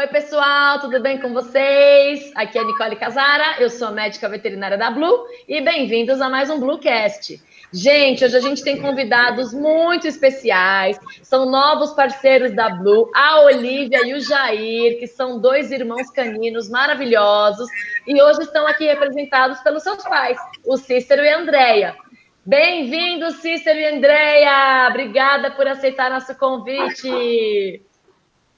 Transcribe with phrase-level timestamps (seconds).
[0.00, 2.32] Oi, pessoal, tudo bem com vocês?
[2.34, 6.48] Aqui é a Nicole Casara, eu sou médica veterinária da Blue e bem-vindos a mais
[6.48, 7.38] um Bluecast.
[7.70, 14.06] Gente, hoje a gente tem convidados muito especiais, são novos parceiros da Blue, a Olivia
[14.06, 17.68] e o Jair, que são dois irmãos caninos maravilhosos
[18.06, 21.94] e hoje estão aqui representados pelos seus pais, o Cícero e a Andrea.
[22.46, 24.86] Bem-vindos, Cícero e Andrea!
[24.88, 27.84] Obrigada por aceitar nosso convite.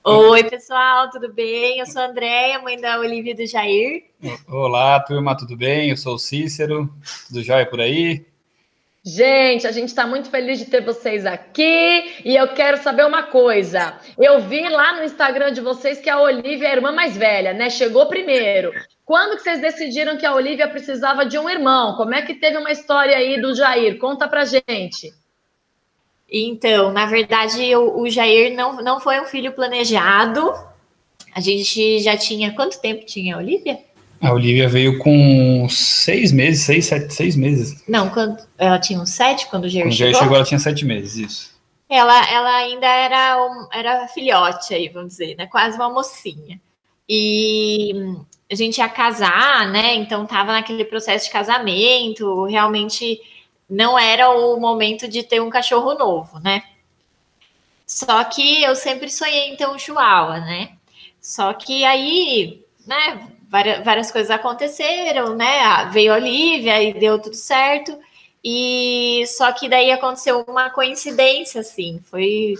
[0.04, 1.78] Oi, pessoal, tudo bem?
[1.78, 4.02] Eu sou a Andréia, mãe da Olivia e do Jair.
[4.48, 5.90] Olá, turma, tudo bem?
[5.90, 6.92] Eu sou o Cícero,
[7.28, 8.26] tudo jóia por aí?
[9.04, 13.22] Gente, a gente está muito feliz de ter vocês aqui e eu quero saber uma
[13.22, 13.96] coisa.
[14.18, 17.52] Eu vi lá no Instagram de vocês que a Olivia é a irmã mais velha,
[17.52, 17.70] né?
[17.70, 18.72] Chegou primeiro.
[19.04, 21.94] Quando que vocês decidiram que a Olivia precisava de um irmão?
[21.96, 23.98] Como é que teve uma história aí do Jair?
[23.98, 25.12] Conta pra gente.
[26.32, 30.50] Então, na verdade, o, o Jair não, não foi um filho planejado.
[31.34, 32.54] A gente já tinha.
[32.54, 33.78] Quanto tempo tinha a Olivia?
[34.18, 37.84] A Olivia veio com seis meses, seis, sete, seis meses.
[37.86, 40.12] Não, quando, ela tinha uns sete quando o Jair quando chegou.
[40.12, 41.52] Quando o Jair chegou, ela tinha sete meses, isso.
[41.90, 45.46] Ela, ela ainda era, um, era filhote aí, vamos dizer, né?
[45.46, 46.58] Quase uma mocinha.
[47.06, 47.92] E
[48.50, 49.96] a gente ia casar, né?
[49.96, 53.20] Então tava naquele processo de casamento, realmente
[53.72, 56.62] não era o momento de ter um cachorro novo, né?
[57.86, 60.72] Só que eu sempre sonhei em ter um chihuahua, né?
[61.18, 65.86] Só que aí, né, várias, várias coisas aconteceram, né?
[65.90, 67.98] Veio a Olivia e deu tudo certo.
[68.44, 72.54] E só que daí aconteceu uma coincidência, assim, foi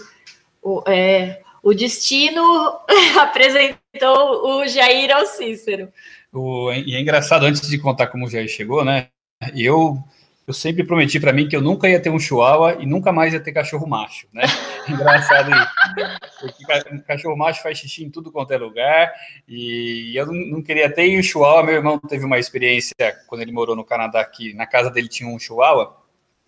[0.63, 2.79] o, é, o destino
[3.21, 5.93] apresentou o Jair ao Cícero.
[6.31, 9.09] O, e é engraçado, antes de contar como o Jair chegou, né?
[9.55, 10.03] Eu
[10.45, 13.33] eu sempre prometi para mim que eu nunca ia ter um chihuahua e nunca mais
[13.33, 14.43] ia ter cachorro macho, né?
[14.89, 16.29] Engraçado isso.
[16.39, 19.13] Porque cachorro macho faz xixi em tudo quanto é lugar
[19.47, 21.07] e eu não queria ter.
[21.07, 22.93] E o chihuahua, meu irmão teve uma experiência
[23.27, 25.97] quando ele morou no Canadá que na casa dele tinha um chihuahua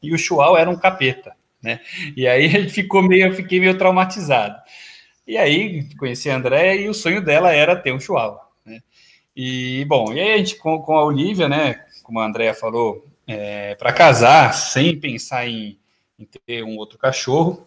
[0.04, 1.34] e o chihuahua era um capeta,
[1.64, 1.80] né?
[2.18, 4.58] E aí ele ficou meio, eu fiquei meio traumatizado.
[5.26, 8.82] E aí conheci a André e o sonho dela era ter um chihuahua, né?
[9.34, 11.86] E bom, e aí a gente com, com a Olivia, né?
[12.04, 15.78] Como a Andrea falou, é, para casar sem pensar em,
[16.20, 17.64] em, ter um outro cachorro.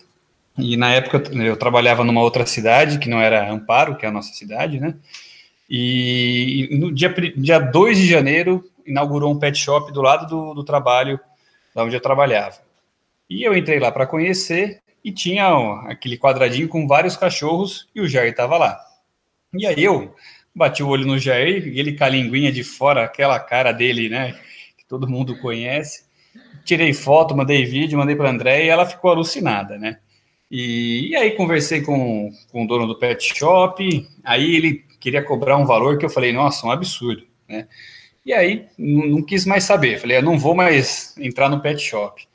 [0.57, 4.13] E na época eu, trabalhava numa outra cidade, que não era Amparo, que é a
[4.13, 4.95] nossa cidade, né?
[5.71, 10.55] E, e no dia, dia 2 de janeiro inaugurou um pet shop do lado do,
[10.55, 11.21] do trabalho,
[11.75, 12.57] da onde eu trabalhava.
[13.29, 18.01] E eu entrei lá para conhecer e tinha ó, aquele quadradinho com vários cachorros e
[18.01, 18.81] o Jair estava lá.
[19.55, 20.15] E aí eu
[20.55, 24.09] bati o olho no Jair e ele com a linguinha de fora, aquela cara dele,
[24.09, 24.35] né?
[24.89, 26.05] Todo mundo conhece.
[26.65, 29.99] Tirei foto, mandei vídeo, mandei para a André e ela ficou alucinada, né?
[30.51, 35.59] E, e, aí conversei com, com o dono do pet shop, aí ele queria cobrar
[35.59, 37.69] um valor que eu falei, nossa, um absurdo, né?
[38.25, 42.27] E aí não, quis mais saber, falei, eu não vou mais entrar no pet shop.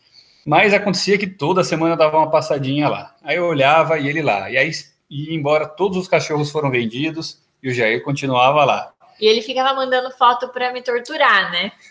[0.45, 3.15] Mas acontecia que toda semana dava uma passadinha lá.
[3.23, 4.49] Aí eu olhava e ele lá.
[4.51, 4.71] E aí
[5.09, 8.93] ia embora, todos os cachorros foram vendidos e o Jair continuava lá.
[9.19, 11.71] E ele ficava mandando foto para me torturar, né?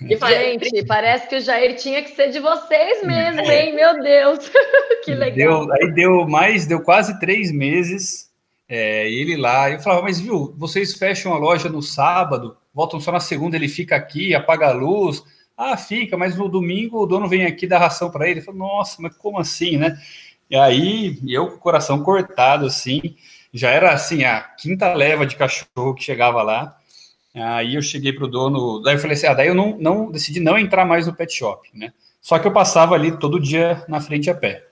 [0.00, 3.74] E gente, parece que o Jair tinha que ser de vocês mesmo, hein?
[3.76, 4.50] Meu Deus,
[5.04, 5.66] que legal.
[5.66, 8.30] Deu, aí deu mais, deu quase três meses.
[8.68, 13.10] É, ele lá, eu falava, mas viu, vocês fecham a loja no sábado, voltam só
[13.10, 15.22] na segunda, ele fica aqui, apaga a luz.
[15.56, 18.40] Ah, fica, mas no domingo o dono vem aqui dar ração para ele.
[18.40, 19.98] Eu falo, nossa, mas como assim, né?
[20.48, 23.16] E aí, eu com o coração cortado, assim,
[23.52, 26.76] já era assim, a quinta leva de cachorro que chegava lá.
[27.34, 30.10] Aí eu cheguei para o dono, daí eu falei assim, ah, daí eu não, não
[30.10, 31.92] decidi não entrar mais no pet shop, né?
[32.20, 34.64] Só que eu passava ali todo dia na frente a pé.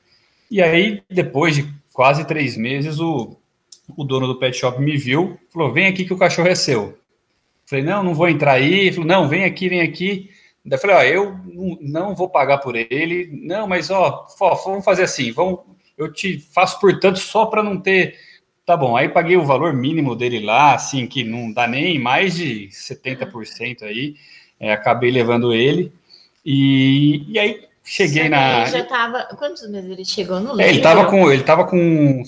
[0.51, 3.37] E aí, depois de quase três meses, o,
[3.97, 6.99] o dono do pet shop me viu, falou, vem aqui que o cachorro é seu.
[7.65, 8.81] Falei, não, não vou entrar aí.
[8.81, 10.31] Ele falou, não, vem aqui, vem aqui.
[10.65, 11.37] Daí falei, ó, eu
[11.81, 13.29] não vou pagar por ele.
[13.43, 15.61] Não, mas ó, vamos fazer assim, vamos,
[15.97, 18.17] eu te faço por tanto só para não ter
[18.67, 22.35] Tá bom, aí paguei o valor mínimo dele lá, assim, que não dá nem mais
[22.35, 24.17] de 70% aí.
[24.59, 25.93] É, acabei levando ele.
[26.45, 28.63] E, e aí cheguei Sim, na.
[28.63, 29.23] Ele já tava.
[29.39, 30.41] Quantos meses ele chegou?
[30.41, 30.63] Não lembro.
[30.63, 31.31] É, ele tava com.
[31.31, 32.23] Ele tava com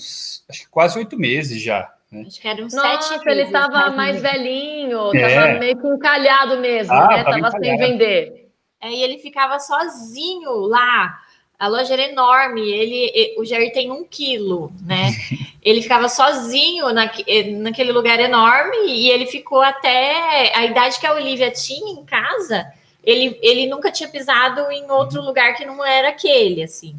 [0.49, 1.91] acho que quase oito meses já.
[2.09, 2.23] Né?
[2.25, 5.35] Acho que era uns Nossa, sete ele tava mais velhinho, é.
[5.35, 7.23] tava meio que encalhado mesmo, ah, né?
[7.23, 8.49] Tava, tava sem vender.
[8.81, 11.19] É, e ele ficava sozinho lá
[11.59, 15.11] a loja era enorme, ele, o Jair tem um quilo, né?
[15.61, 17.11] Ele ficava sozinho na,
[17.57, 22.65] naquele lugar enorme e ele ficou até a idade que a Olivia tinha em casa.
[23.03, 26.95] Ele, ele nunca tinha pisado em outro lugar que não era aquele, assim.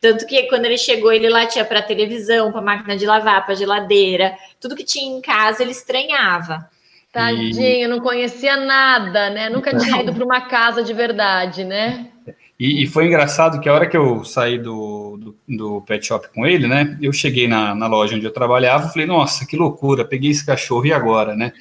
[0.00, 4.38] Tanto que quando ele chegou, ele latia para televisão, para máquina de lavar, para geladeira,
[4.60, 6.70] tudo que tinha em casa ele estranhava.
[7.12, 9.50] Tadinho, não conhecia nada, né?
[9.50, 12.06] Nunca tinha ido para uma casa de verdade, né?
[12.58, 16.28] E, e, foi engraçado que a hora que eu saí do, do, do, pet shop
[16.34, 16.98] com ele, né?
[17.00, 20.84] Eu cheguei na, na loja onde eu trabalhava falei, nossa, que loucura, peguei esse cachorro
[20.84, 21.52] e agora, né?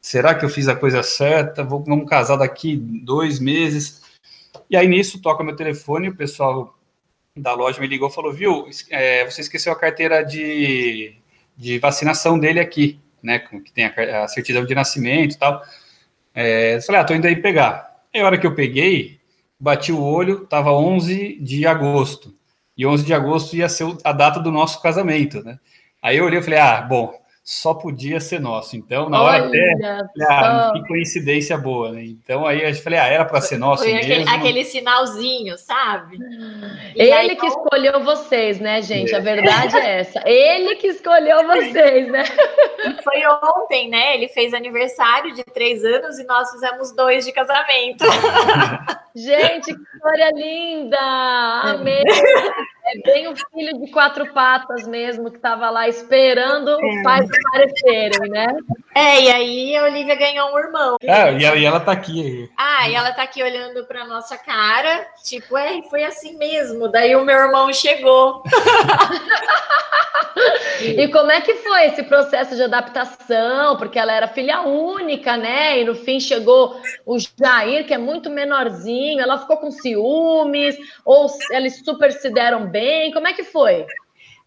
[0.00, 1.62] Será que eu fiz a coisa certa?
[1.62, 4.02] Vou, vamos casar daqui dois meses.
[4.70, 6.74] E aí nisso toca meu telefone, e o pessoal
[7.36, 11.14] da loja me ligou falou, viu, é, você esqueceu a carteira de,
[11.56, 13.38] de vacinação dele aqui, né?
[13.40, 15.62] Que tem a, a certidão de nascimento e tal.
[16.34, 18.02] É, eu falei, ah, tô indo aí pegar.
[18.14, 19.17] Aí a hora que eu peguei,
[19.58, 22.34] bati o olho, estava 11 de agosto.
[22.76, 25.58] E 11 de agosto ia ser a data do nosso casamento, né?
[26.00, 27.12] Aí eu olhei e falei, ah, bom,
[27.50, 28.76] só podia ser nosso.
[28.76, 32.04] Então, na hora Olha até, ah, que coincidência boa, né?
[32.04, 34.12] Então, aí eu falei, ah, era para ser nosso Foi mesmo.
[34.12, 36.18] Aquele, aquele sinalzinho, sabe?
[36.94, 37.48] E Ele aí, que então...
[37.48, 39.14] escolheu vocês, né, gente?
[39.14, 40.22] A verdade é essa.
[40.28, 42.24] Ele que escolheu vocês, né?
[42.84, 44.16] E foi ontem, né?
[44.16, 48.04] Ele fez aniversário de três anos e nós fizemos dois de casamento.
[49.16, 50.98] Gente, que história linda!
[51.64, 52.04] Amei!
[52.90, 57.02] É bem o filho de quatro patas mesmo, que estava lá esperando os é.
[57.02, 58.46] pais aparecerem, né?
[58.98, 60.96] É, e aí a Olivia ganhou um irmão.
[61.02, 62.50] É, e ela, e ela tá aqui.
[62.56, 66.88] Ah, e ela tá aqui olhando pra nossa cara, tipo, é, foi assim mesmo.
[66.88, 68.42] Daí o meu irmão chegou.
[70.80, 73.76] e como é que foi esse processo de adaptação?
[73.76, 75.80] Porque ela era filha única, né?
[75.80, 81.28] E no fim chegou o Jair, que é muito menorzinho, ela ficou com ciúmes, ou
[81.52, 83.12] eles super se deram bem bem?
[83.12, 83.86] Como é que foi?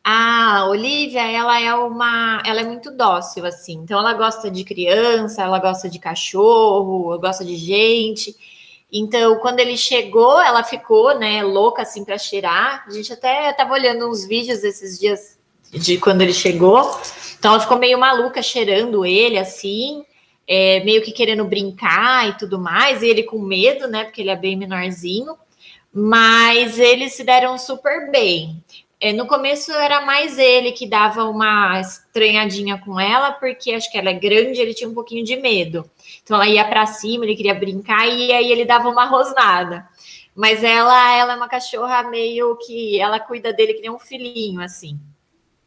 [0.04, 3.74] A Olivia, ela é uma, ela é muito dócil assim.
[3.74, 8.36] Então ela gosta de criança, ela gosta de cachorro, gosta de gente.
[8.92, 12.84] Então, quando ele chegou, ela ficou, né, louca assim para cheirar.
[12.88, 15.38] A gente até tava olhando uns vídeos esses dias
[15.72, 16.80] de quando ele chegou.
[17.40, 20.04] Então ela ficou meio maluca cheirando ele assim,
[20.48, 24.30] é, meio que querendo brincar e tudo mais, e ele com medo, né, porque ele
[24.30, 25.36] é bem menorzinho
[25.94, 28.64] mas eles se deram super bem.
[29.04, 33.98] É, no começo era mais ele que dava uma estranhadinha com ela, porque acho que
[33.98, 35.90] ela é grande, ele tinha um pouquinho de medo.
[36.22, 39.88] Então ela ia para cima, ele queria brincar e aí ele dava uma rosnada.
[40.36, 44.62] Mas ela, ela é uma cachorra meio que ela cuida dele que nem um filhinho
[44.62, 45.00] assim.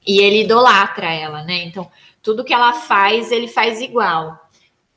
[0.06, 1.64] E ele idolatra ela, né?
[1.64, 1.90] Então
[2.22, 4.38] tudo que ela faz, ele faz igual.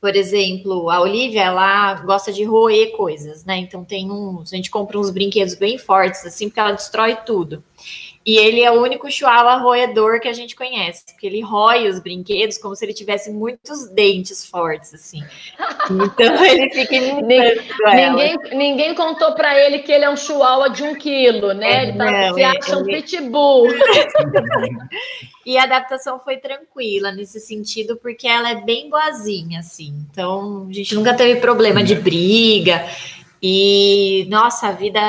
[0.00, 3.56] Por exemplo, a Olivia, ela gosta de roer coisas, né?
[3.56, 7.64] Então tem uns, a gente compra uns brinquedos bem fortes, assim, porque ela destrói tudo.
[8.26, 11.98] E ele é o único chihuahua roedor que a gente conhece, porque ele rói os
[11.98, 15.22] brinquedos como se ele tivesse muitos dentes fortes, assim.
[15.90, 17.62] Então ele fica imitando
[17.94, 21.84] ninguém, ninguém contou para ele que ele é um chihuahua de um quilo, né?
[21.84, 23.68] Ele tá, Não, se acha um pitbull.
[25.46, 29.94] e a adaptação foi tranquila nesse sentido, porque ela é bem boazinha, assim.
[30.10, 32.84] Então a gente nunca teve problema de briga.
[33.42, 35.00] E, nossa, a vida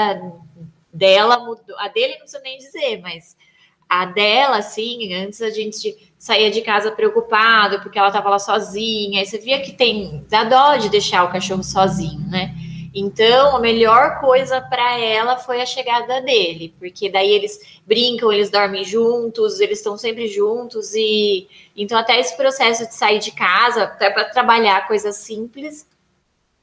[1.00, 1.78] dela mudou.
[1.80, 3.36] A dele não sei nem dizer, mas
[3.88, 9.20] a dela, assim, antes a gente saía de casa preocupado porque ela estava lá sozinha.
[9.20, 12.54] Aí você via que tem dá dó de deixar o cachorro sozinho, né?
[12.94, 18.50] Então, a melhor coisa para ela foi a chegada dele, porque daí eles brincam, eles
[18.50, 21.48] dormem juntos, eles estão sempre juntos e
[21.78, 25.88] então até esse processo de sair de casa, até para trabalhar coisas simples,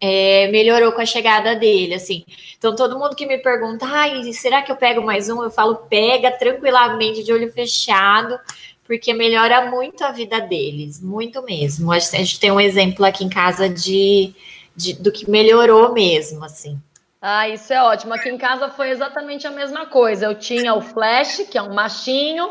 [0.00, 2.24] é, melhorou com a chegada dele, assim.
[2.58, 5.42] Então, todo mundo que me pergunta, ai, será que eu pego mais um?
[5.42, 8.38] Eu falo, pega tranquilamente, de olho fechado,
[8.84, 11.92] porque melhora muito a vida deles, muito mesmo.
[11.92, 14.34] A gente tem um exemplo aqui em casa de,
[14.74, 16.78] de do que melhorou mesmo, assim.
[17.20, 18.14] Ah, isso é ótimo.
[18.14, 20.26] Aqui em casa foi exatamente a mesma coisa.
[20.26, 22.50] Eu tinha o Flash, que é um machinho,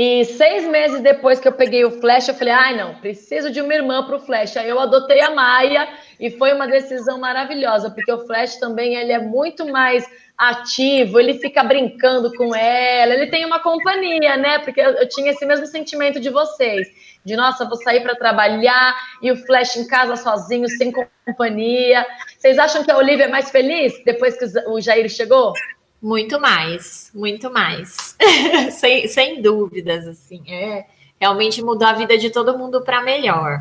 [0.00, 3.60] e seis meses depois que eu peguei o Flash, eu falei, ai, não, preciso de
[3.60, 4.56] uma irmã para o Flash.
[4.56, 9.12] Aí eu adotei a Maia e foi uma decisão maravilhosa, porque o Flash também ele
[9.12, 10.04] é muito mais
[10.36, 14.58] ativo, ele fica brincando com ela, ele tem uma companhia, né?
[14.60, 16.88] Porque eu, eu tinha esse mesmo sentimento de vocês,
[17.24, 20.92] de nossa, vou sair para trabalhar e o Flash em casa sozinho, sem
[21.26, 22.06] companhia.
[22.38, 25.52] Vocês acham que a Olivia é mais feliz depois que o Jair chegou?
[26.00, 28.16] Muito mais, muito mais.
[28.70, 30.42] sem, sem dúvidas, assim.
[30.48, 30.86] É,
[31.20, 33.58] realmente mudou a vida de todo mundo para melhor.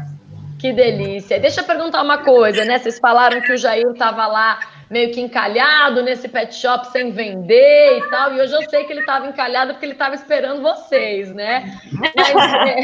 [0.60, 1.40] Que delícia.
[1.40, 2.80] Deixa eu perguntar uma coisa, né?
[2.80, 4.60] Vocês falaram que o Jair estava lá
[4.90, 8.94] meio que encalhado nesse pet shop sem vender e tal, e hoje eu sei que
[8.94, 11.78] ele estava encalhado porque ele estava esperando vocês, né?
[12.16, 12.80] Mas é,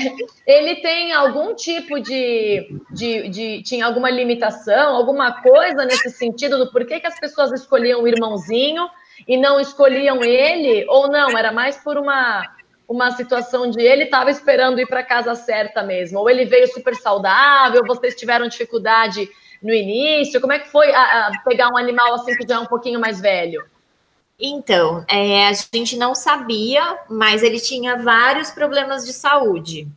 [0.46, 6.72] ele tem algum tipo de, de, de, Tinha alguma limitação, alguma coisa nesse sentido do
[6.72, 8.88] porquê que as pessoas escolhiam o irmãozinho
[9.27, 12.44] e não escolhiam ele, ou não, era mais por uma,
[12.88, 16.96] uma situação de ele estava esperando ir para casa certa mesmo, ou ele veio super
[16.96, 19.30] saudável, vocês tiveram dificuldade
[19.62, 22.60] no início, como é que foi a, a pegar um animal assim que já é
[22.60, 23.63] um pouquinho mais velho?
[24.40, 29.88] Então, é, a gente não sabia, mas ele tinha vários problemas de saúde.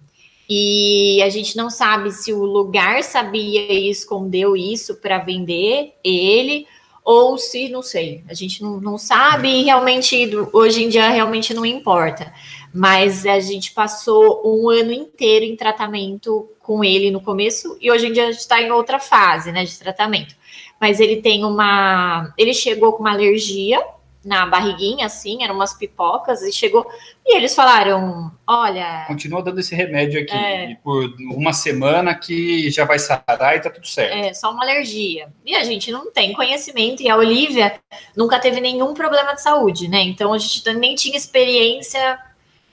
[0.48, 6.68] E a gente não sabe se o lugar sabia e escondeu isso para vender ele,
[7.04, 11.52] ou se, não sei, a gente não, não sabe e realmente, hoje em dia, realmente
[11.52, 12.32] não importa.
[12.76, 18.06] Mas a gente passou um ano inteiro em tratamento com ele no começo, e hoje
[18.06, 20.34] em dia a gente está em outra fase, né, de tratamento.
[20.78, 22.34] Mas ele tem uma.
[22.36, 23.82] Ele chegou com uma alergia
[24.22, 26.86] na barriguinha, assim, eram umas pipocas, e chegou.
[27.24, 29.04] E eles falaram: olha.
[29.06, 33.70] Continua dando esse remédio aqui é, por uma semana que já vai sarar e tá
[33.70, 34.12] tudo certo.
[34.12, 35.32] É, só uma alergia.
[35.46, 37.80] E a gente não tem conhecimento, e a Olivia
[38.14, 40.02] nunca teve nenhum problema de saúde, né?
[40.02, 42.20] Então a gente nem tinha experiência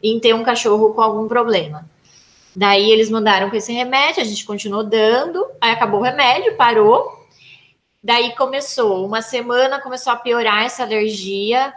[0.03, 1.89] em ter um cachorro com algum problema.
[2.55, 7.23] Daí eles mandaram com esse remédio, a gente continuou dando, aí acabou o remédio, parou.
[8.03, 11.73] Daí começou, uma semana começou a piorar essa alergia.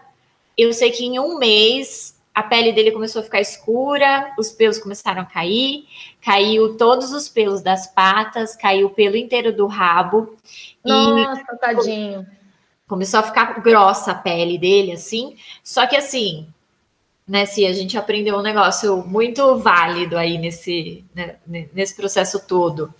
[0.59, 4.78] Eu sei que em um mês a pele dele começou a ficar escura, os pelos
[4.78, 5.87] começaram a cair,
[6.21, 10.37] caiu todos os pelos das patas, caiu o pelo inteiro do rabo.
[10.85, 12.26] Nossa, e tadinho.
[12.87, 15.37] Começou a ficar grossa a pele dele, assim.
[15.64, 16.47] Só que assim,
[17.26, 21.37] né, se a gente aprendeu um negócio muito válido aí nesse, né,
[21.73, 22.95] nesse processo todo,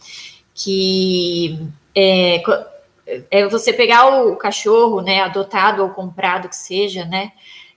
[0.52, 1.59] que
[1.95, 2.42] é,
[3.30, 7.33] é você pegar o cachorro, né, adotado ou comprado que seja, né,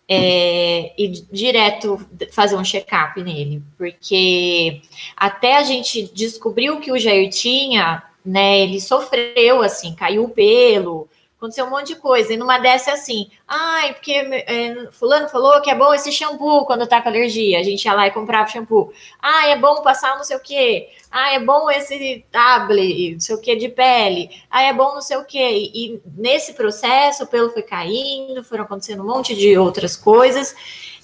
[0.08, 4.82] é, e direto fazer um check-up nele, porque
[5.16, 10.30] até a gente descobrir o que o Jair tinha, né, ele sofreu, assim, caiu o
[10.30, 11.08] pelo,
[11.40, 12.34] aconteceu um monte de coisa.
[12.34, 16.86] E numa dessa assim, ai, porque é, fulano falou que é bom esse shampoo quando
[16.86, 17.60] tá com alergia.
[17.60, 18.92] A gente ia lá e comprava shampoo.
[19.22, 20.90] Ah, é bom passar não sei o quê.
[21.10, 24.30] Ah, é bom esse tablet, não sei o que de pele.
[24.52, 25.72] Ah, é bom não sei o quê.
[25.74, 30.54] E, e nesse processo o pelo foi caindo, foram acontecendo um monte de outras coisas.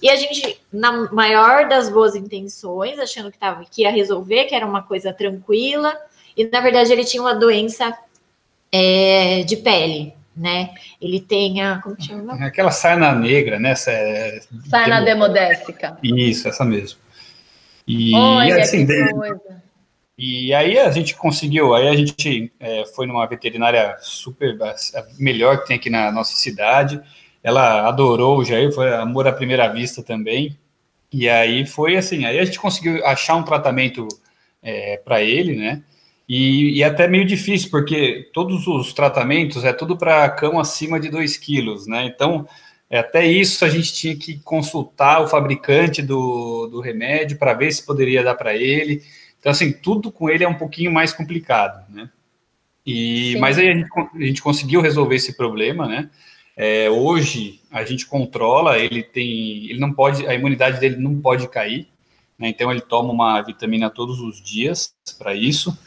[0.01, 4.53] E a gente, na maior das boas intenções, achando que, tava, que ia resolver, que
[4.53, 5.97] era uma coisa tranquila,
[6.35, 7.97] e na verdade ele tinha uma doença
[8.71, 10.71] é, de pele, né?
[11.01, 11.79] Ele tem a.
[11.79, 12.37] Como chama?
[12.43, 13.71] É aquela sarna negra, né?
[13.71, 15.97] Essa, é, sarna demodésica.
[16.03, 16.99] Isso, essa mesmo.
[17.87, 18.87] E, Olha, assim,
[20.17, 24.75] e aí a gente conseguiu, aí a gente é, foi numa veterinária super, a
[25.19, 27.01] melhor que tem aqui na nossa cidade.
[27.43, 30.57] Ela adorou o Jair, foi amor à primeira vista também.
[31.11, 34.07] E aí foi assim, aí a gente conseguiu achar um tratamento
[34.63, 35.83] é, para ele, né?
[36.27, 40.99] E, e é até meio difícil, porque todos os tratamentos é tudo para cão acima
[40.99, 42.05] de 2 quilos, né?
[42.05, 42.47] Então,
[42.89, 47.71] é, até isso a gente tinha que consultar o fabricante do, do remédio para ver
[47.71, 49.03] se poderia dar para ele.
[49.39, 52.09] Então, assim, tudo com ele é um pouquinho mais complicado, né?
[52.85, 56.09] E, mas aí a gente, a gente conseguiu resolver esse problema, né?
[56.57, 61.47] É, hoje a gente controla, ele tem, ele não pode, a imunidade dele não pode
[61.49, 61.87] cair,
[62.39, 62.47] né?
[62.47, 65.77] Então ele toma uma vitamina todos os dias para isso.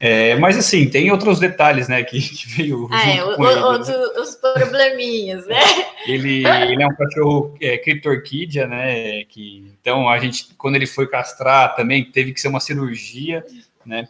[0.00, 3.92] É, mas assim, tem outros detalhes, né, que, que veio ah, é, o, ele, outro,
[3.92, 4.20] né?
[4.20, 5.60] os probleminhas, né?
[6.06, 11.08] Ele, ele é um cachorro é, criptorquídea, né, que, então a gente, quando ele foi
[11.08, 13.44] castrar também, teve que ser uma cirurgia,
[13.84, 14.08] né,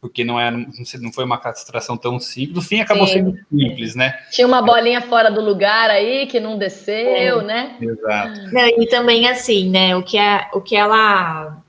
[0.00, 3.14] porque não, é, não foi uma castração tão simples, no fim acabou Sim.
[3.14, 4.16] sendo simples, né?
[4.30, 7.76] Tinha uma bolinha fora do lugar aí, que não desceu, é, né?
[7.80, 8.52] Exato.
[8.52, 11.60] Não, e também assim, né, o que, é, o que ela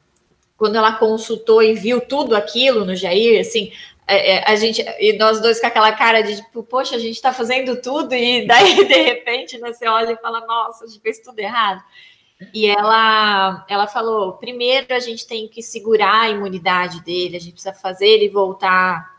[0.57, 3.71] quando ela consultou e viu tudo aquilo no Jair, assim,
[4.07, 7.15] é, é, a gente e nós dois com aquela cara de tipo, poxa, a gente
[7.15, 11.01] está fazendo tudo e daí de repente né, você olha e fala, nossa, a gente
[11.01, 11.83] fez tudo errado.
[12.53, 17.53] E ela, ela falou: primeiro a gente tem que segurar a imunidade dele, a gente
[17.53, 19.17] precisa fazer ele voltar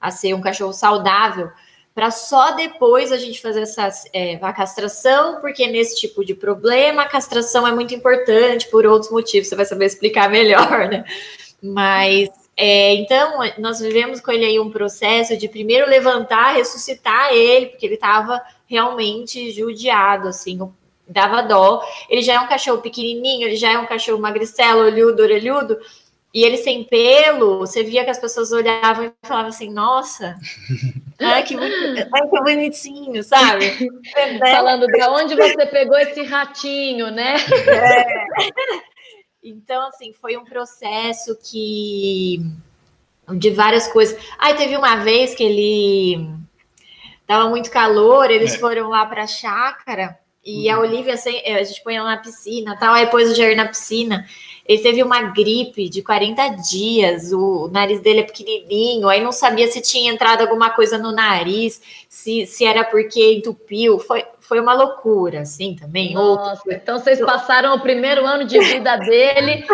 [0.00, 1.50] a ser um cachorro saudável
[1.98, 7.02] para só depois a gente fazer essa é, a castração, porque nesse tipo de problema
[7.02, 11.04] a castração é muito importante por outros motivos, você vai saber explicar melhor, né?
[11.60, 17.66] Mas é, então nós vivemos com ele aí um processo de primeiro levantar, ressuscitar ele,
[17.66, 20.56] porque ele estava realmente judiado, assim,
[21.08, 21.82] dava dó.
[22.08, 25.76] Ele já é um cachorro pequenininho, ele já é um cachorro magricelo, olhudo, orelhudo,
[26.38, 30.36] e ele sem pelo, você via que as pessoas olhavam e falavam assim, nossa,
[31.18, 33.90] ai que, ai, que bonitinho, sabe?
[34.38, 37.34] Falando de onde você pegou esse ratinho, né?
[37.66, 38.06] É.
[39.42, 42.40] Então, assim, foi um processo que
[43.36, 44.16] de várias coisas.
[44.38, 46.24] Ai, teve uma vez que ele
[47.26, 48.58] tava muito calor, eles é.
[48.58, 50.84] foram lá para a chácara e a uhum.
[50.84, 54.24] Olivia, a gente põe ela na piscina, tal, aí pôs o Jair na piscina.
[54.68, 59.66] Ele teve uma gripe de 40 dias, o nariz dele é pequenininho, aí não sabia
[59.66, 63.98] se tinha entrado alguma coisa no nariz, se, se era porque entupiu.
[63.98, 66.12] Foi, foi uma loucura, assim, também.
[66.12, 66.72] Nossa, Outro...
[66.72, 69.64] então vocês passaram o primeiro ano de vida dele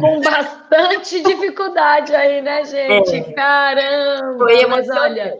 [0.00, 3.14] com bastante dificuldade aí, né, gente?
[3.14, 3.32] É.
[3.32, 4.36] Caramba!
[4.36, 5.38] Foi mas olha,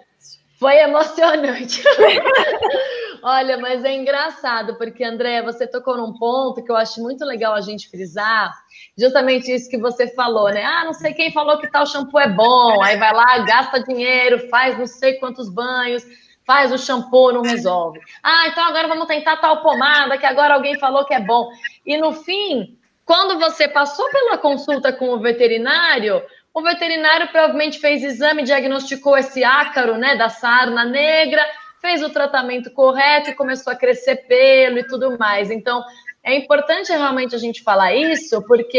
[0.61, 1.83] foi emocionante.
[3.23, 7.55] olha, mas é engraçado, porque, André, você tocou num ponto que eu acho muito legal
[7.55, 8.53] a gente frisar,
[8.97, 10.65] justamente isso que você falou, né?
[10.65, 14.49] Ah, não sei quem falou que tal shampoo é bom, aí vai lá, gasta dinheiro,
[14.49, 16.05] faz não sei quantos banhos
[16.47, 18.01] faz o shampoo, não resolve.
[18.23, 21.49] Ah, então agora vamos tentar tal pomada que agora alguém falou que é bom.
[21.87, 26.21] E no fim, quando você passou pela consulta com o veterinário,
[26.53, 31.41] o veterinário provavelmente fez exame, diagnosticou esse ácaro, né, da sarna negra,
[31.81, 35.51] fez o tratamento correto e começou a crescer pelo e tudo mais.
[35.51, 35.83] Então,
[36.23, 38.79] é importante realmente a gente falar isso, porque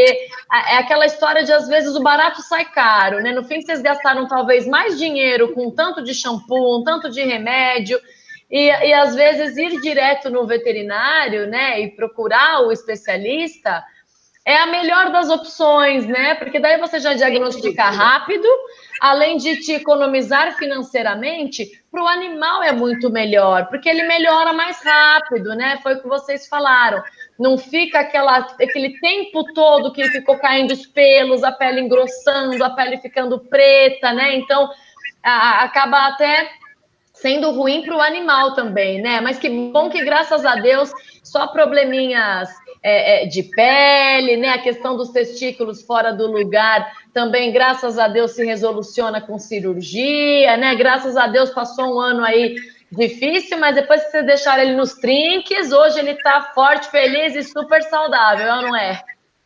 [0.70, 3.32] é aquela história de às vezes o barato sai caro, né?
[3.32, 7.24] No fim, vocês gastaram talvez mais dinheiro com um tanto de shampoo, um tanto de
[7.24, 8.00] remédio,
[8.50, 11.82] e, e às vezes ir direto no veterinário, né?
[11.82, 13.84] E procurar o especialista
[14.46, 16.36] é a melhor das opções, né?
[16.36, 18.48] Porque daí você já diagnostica rápido,
[19.00, 24.84] além de te economizar financeiramente, para o animal é muito melhor, porque ele melhora mais
[24.84, 25.80] rápido, né?
[25.84, 27.04] Foi o que vocês falaram
[27.42, 32.70] não fica aquela, aquele tempo todo que ficou caindo os pelos, a pele engrossando, a
[32.70, 34.36] pele ficando preta, né?
[34.36, 34.70] Então,
[35.24, 36.52] a, acaba até
[37.22, 39.22] sendo ruim para o animal também, né?
[39.22, 40.92] Mas que bom que, graças a Deus,
[41.24, 42.50] só probleminhas
[42.82, 44.50] é, é, de pele, né?
[44.50, 50.58] A questão dos testículos fora do lugar também, graças a Deus, se resoluciona com cirurgia,
[50.58, 50.74] né?
[50.76, 52.56] Graças a Deus passou um ano aí
[52.92, 57.44] difícil, mas depois que você deixar ele nos trinques, hoje ele tá forte, feliz e
[57.44, 59.00] super saudável, não é?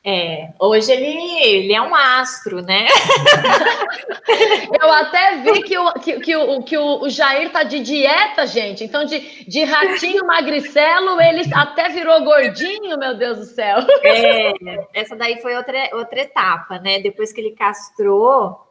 [0.07, 1.07] É, hoje ele,
[1.43, 2.85] ele é um astro, né?
[4.79, 8.83] Eu até vi que o, que, que, o, que o Jair tá de dieta, gente.
[8.83, 13.79] Então, de, de ratinho magricelo, ele até virou gordinho, meu Deus do céu.
[14.03, 14.53] É,
[14.93, 16.99] essa daí foi outra, outra etapa, né?
[16.99, 18.63] Depois que ele castrou,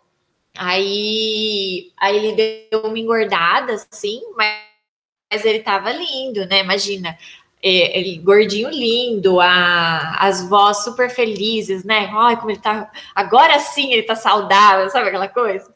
[0.57, 4.63] Aí, aí ele deu uma engordada, assim, mas,
[5.31, 6.61] mas ele tava lindo, né?
[6.61, 7.19] Imagina,
[7.67, 12.11] é, ele gordinho lindo, a, as vozes super felizes, né?
[12.13, 12.91] Ai, como ele tá.
[13.15, 15.73] Agora sim ele tá saudável, sabe aquela coisa?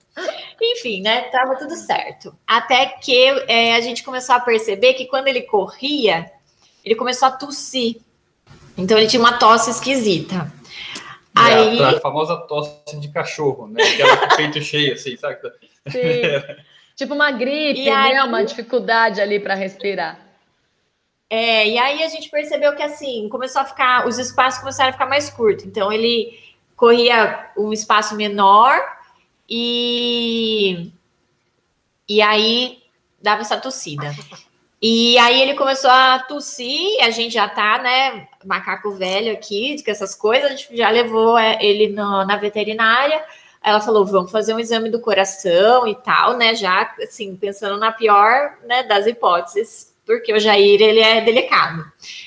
[0.61, 1.23] Enfim, né?
[1.31, 2.37] Tava tudo certo.
[2.47, 3.17] Até que
[3.49, 6.31] é, a gente começou a perceber que quando ele corria,
[6.85, 7.97] ele começou a tossir.
[8.77, 10.53] Então ele tinha uma tosse esquisita.
[11.35, 11.81] Aí...
[11.81, 13.83] A, a, famosa tosse de cachorro, né?
[13.83, 15.39] Aquela com o peito cheio, assim, sabe?
[15.89, 16.03] Sim.
[16.95, 18.23] tipo uma gripe, e né?
[18.25, 20.28] Uma dificuldade ali para respirar.
[21.31, 24.93] É, e aí a gente percebeu que assim, começou a ficar, os espaços começaram a
[24.93, 25.65] ficar mais curtos.
[25.65, 26.39] Então ele
[26.77, 28.81] corria um espaço menor
[29.49, 30.91] e
[32.09, 32.83] e aí
[33.21, 34.15] dava essa tossida.
[34.81, 39.91] E aí ele começou a tossir, a gente já tá, né, macaco velho aqui, com
[39.91, 43.23] essas coisas, a gente já levou é, ele no, na veterinária.
[43.61, 47.91] Ela falou, vamos fazer um exame do coração e tal, né, já, assim, pensando na
[47.91, 51.85] pior, né, das hipóteses, porque o Jair, ele é delicado.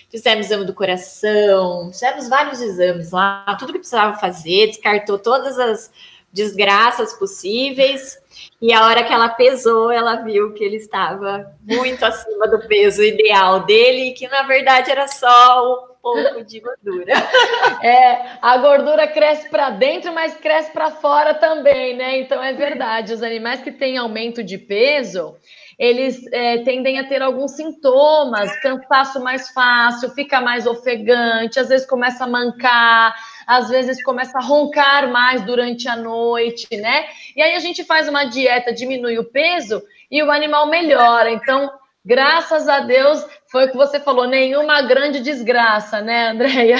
[0.08, 5.92] Fizemos exame do coração, fizemos vários exames lá, tudo que precisava fazer, descartou todas as
[6.32, 8.20] desgraças possíveis,
[8.62, 13.04] e a hora que ela pesou, ela viu que ele estava muito acima do peso
[13.04, 17.14] ideal dele que na verdade era só um pouco de gordura.
[17.84, 22.20] É, a gordura cresce para dentro, mas cresce para fora também, né?
[22.20, 23.12] Então é verdade.
[23.12, 25.36] Os animais que têm aumento de peso,
[25.82, 31.88] eles é, tendem a ter alguns sintomas, cansaço mais fácil, fica mais ofegante, às vezes
[31.88, 33.16] começa a mancar,
[33.48, 37.06] às vezes começa a roncar mais durante a noite, né?
[37.36, 41.32] E aí a gente faz uma dieta, diminui o peso e o animal melhora.
[41.32, 41.72] Então,
[42.06, 46.78] graças a Deus, foi o que você falou, nenhuma grande desgraça, né, Andréia?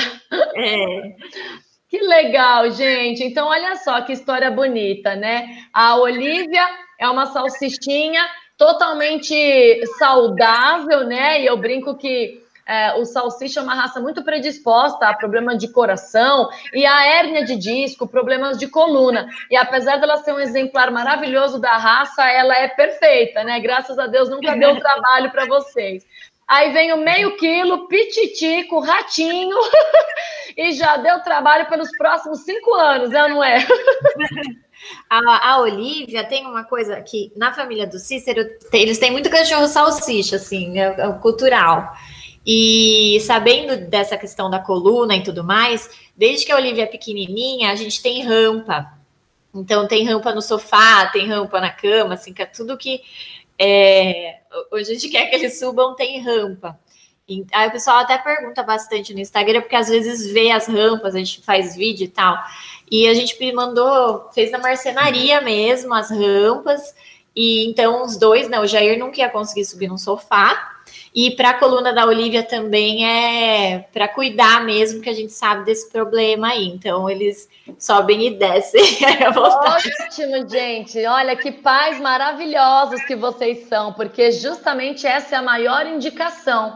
[0.56, 1.16] É.
[1.90, 3.22] Que legal, gente.
[3.22, 5.58] Então, olha só que história bonita, né?
[5.74, 6.66] A Olivia
[6.98, 8.26] é uma salsichinha
[8.62, 11.42] totalmente saudável, né?
[11.42, 15.68] E eu brinco que é, o salsicha é uma raça muito predisposta a problema de
[15.70, 19.28] coração e a hérnia de disco, problemas de coluna.
[19.50, 23.60] E apesar dela ser um exemplar maravilhoso da raça, ela é perfeita, né?
[23.60, 26.06] Graças a Deus nunca deu trabalho para vocês.
[26.48, 29.58] Aí vem o meio quilo, pititico, ratinho,
[30.56, 33.58] e já deu trabalho pelos próximos cinco anos, né, não é?
[35.10, 39.68] a, a Olivia tem uma coisa que na família do Cícero, eles têm muito cachorro
[39.68, 41.94] salsicha, assim, é, é cultural.
[42.46, 47.72] E sabendo dessa questão da coluna e tudo mais, desde que a Olivia é pequenininha,
[47.72, 48.92] a gente tem rampa.
[49.54, 53.02] Então, tem rampa no sofá, tem rampa na cama, assim, que é tudo que
[53.60, 54.40] é,
[54.74, 56.80] a gente quer que eles subam, tem rampa.
[57.52, 61.20] Aí o pessoal até pergunta bastante no Instagram, porque às vezes vê as rampas, a
[61.20, 62.38] gente faz vídeo e tal.
[62.90, 66.94] E a gente mandou, fez na marcenaria mesmo as rampas.
[67.36, 68.60] E então os dois, né?
[68.60, 70.72] O Jair nunca ia conseguir subir no sofá.
[71.14, 75.66] E para a coluna da Olivia também é para cuidar mesmo, que a gente sabe
[75.66, 76.68] desse problema aí.
[76.68, 78.82] Então eles sobem e descem.
[79.36, 81.06] Ótimo, gente.
[81.06, 86.76] Olha que pais maravilhosos que vocês são, porque justamente essa é a maior indicação,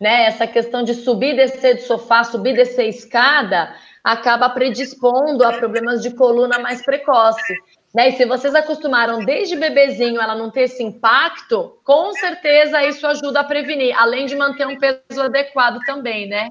[0.00, 0.26] né?
[0.26, 5.52] Essa questão de subir e descer do sofá, subir e descer escada acaba predispondo a
[5.52, 7.54] problemas de coluna mais precoce.
[7.94, 8.10] Né?
[8.10, 13.40] E se vocês acostumaram desde bebezinho ela não ter esse impacto, com certeza isso ajuda
[13.40, 16.50] a prevenir, além de manter um peso adequado também, né?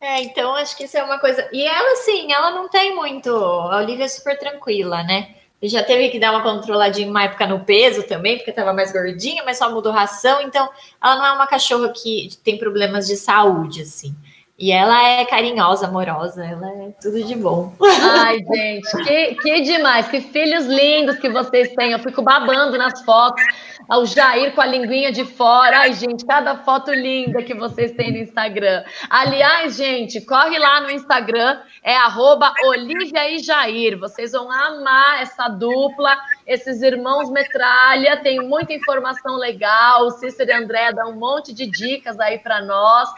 [0.00, 1.48] É, então acho que isso é uma coisa.
[1.52, 3.30] E ela, assim, ela não tem muito.
[3.30, 5.35] A Olivia é super tranquila, né?
[5.62, 9.42] Já teve que dar uma controladinha uma época no peso também, porque estava mais gordinha,
[9.44, 10.42] mas só mudou ração.
[10.42, 10.68] Então,
[11.02, 14.14] ela não é uma cachorra que tem problemas de saúde, assim.
[14.58, 17.74] E ela é carinhosa, amorosa, ela é tudo de bom.
[18.00, 21.92] Ai, gente, que, que demais, que filhos lindos que vocês têm.
[21.92, 23.44] Eu fico babando nas fotos.
[23.90, 25.80] O Jair com a linguinha de fora.
[25.80, 28.82] Ai, gente, cada foto linda que vocês têm no Instagram.
[29.10, 33.98] Aliás, gente, corre lá no Instagram, é arroba Olivia e Jair.
[33.98, 36.16] Vocês vão amar essa dupla,
[36.46, 40.06] esses irmãos metralha, tem muita informação legal.
[40.06, 43.08] O Cícero e André dão um monte de dicas aí para nós.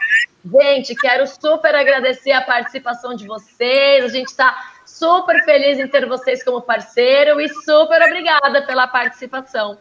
[0.45, 4.05] Gente, quero super agradecer a participação de vocês.
[4.05, 9.77] A gente está super feliz em ter vocês como parceiro e super obrigada pela participação.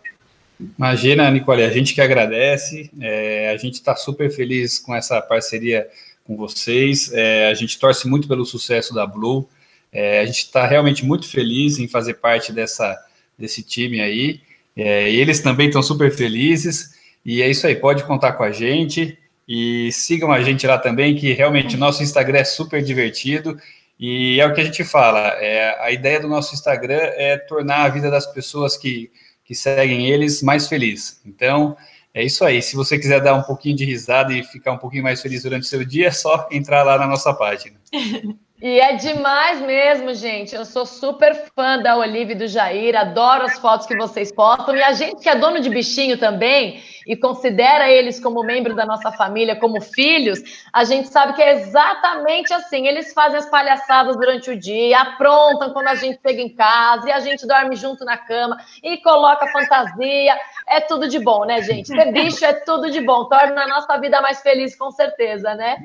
[0.76, 2.90] Imagina, Nicole, a gente que agradece.
[3.00, 5.88] É, a gente está super feliz com essa parceria
[6.24, 7.12] com vocês.
[7.12, 9.48] É, a gente torce muito pelo sucesso da Blue.
[9.92, 12.98] É, a gente está realmente muito feliz em fazer parte dessa,
[13.38, 14.40] desse time aí.
[14.76, 16.98] É, eles também estão super felizes.
[17.24, 19.16] E é isso aí, pode contar com a gente.
[19.48, 23.58] E sigam a gente lá também, que realmente o nosso Instagram é super divertido.
[23.98, 27.84] E é o que a gente fala, é, a ideia do nosso Instagram é tornar
[27.84, 29.10] a vida das pessoas que,
[29.44, 31.20] que seguem eles mais feliz.
[31.24, 31.76] Então,
[32.14, 32.62] é isso aí.
[32.62, 35.64] Se você quiser dar um pouquinho de risada e ficar um pouquinho mais feliz durante
[35.64, 37.80] o seu dia, é só entrar lá na nossa página.
[38.60, 40.54] E é demais mesmo, gente.
[40.54, 44.74] Eu sou super fã da Olivia e do Jair, adoro as fotos que vocês postam.
[44.74, 48.84] E a gente que é dono de bichinho também e considera eles como membro da
[48.84, 50.42] nossa família, como filhos,
[50.72, 52.86] a gente sabe que é exatamente assim.
[52.86, 57.12] Eles fazem as palhaçadas durante o dia, aprontam quando a gente chega em casa e
[57.12, 60.36] a gente dorme junto na cama e coloca fantasia.
[60.68, 61.88] É tudo de bom, né, gente?
[61.88, 65.76] Ter bicho é tudo de bom, torna a nossa vida mais feliz, com certeza, né?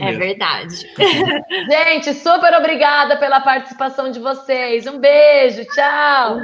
[0.00, 0.76] É, é verdade.
[1.68, 4.86] Gente, super obrigada pela participação de vocês.
[4.86, 6.42] Um beijo, tchau.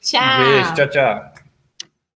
[0.00, 0.40] Tchau.
[0.40, 1.33] Um beijo, tchau, tchau.